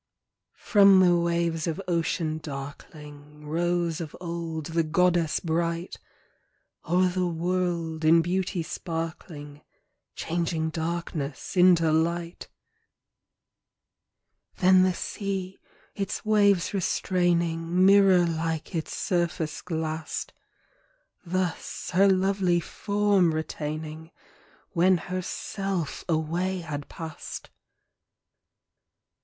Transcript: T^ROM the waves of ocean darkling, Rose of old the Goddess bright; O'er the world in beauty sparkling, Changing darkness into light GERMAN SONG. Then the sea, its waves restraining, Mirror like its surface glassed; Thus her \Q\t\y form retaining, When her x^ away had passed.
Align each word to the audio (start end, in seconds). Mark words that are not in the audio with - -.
T^ROM 0.65 1.03
the 1.05 1.15
waves 1.15 1.67
of 1.67 1.79
ocean 1.87 2.39
darkling, 2.39 3.45
Rose 3.45 4.01
of 4.01 4.15
old 4.19 4.65
the 4.73 4.81
Goddess 4.81 5.39
bright; 5.39 5.99
O'er 6.85 7.07
the 7.07 7.27
world 7.27 8.03
in 8.03 8.23
beauty 8.23 8.63
sparkling, 8.63 9.61
Changing 10.15 10.71
darkness 10.71 11.55
into 11.55 11.91
light 11.91 12.47
GERMAN 14.55 14.55
SONG. 14.55 14.55
Then 14.73 14.81
the 14.89 14.95
sea, 14.95 15.59
its 15.93 16.25
waves 16.25 16.73
restraining, 16.73 17.85
Mirror 17.85 18.25
like 18.25 18.73
its 18.73 18.97
surface 18.97 19.61
glassed; 19.61 20.33
Thus 21.23 21.91
her 21.91 22.07
\Q\t\y 22.09 22.59
form 22.59 23.35
retaining, 23.35 24.09
When 24.71 24.97
her 24.97 25.19
x^ 25.21 26.03
away 26.09 26.61
had 26.61 26.89
passed. 26.89 27.51